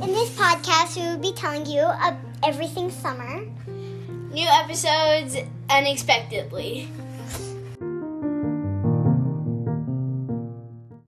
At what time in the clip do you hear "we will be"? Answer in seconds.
0.96-1.32